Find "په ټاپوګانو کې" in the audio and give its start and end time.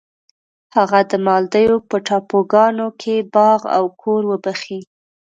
1.89-3.15